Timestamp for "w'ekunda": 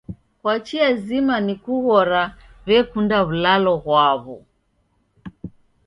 2.67-3.17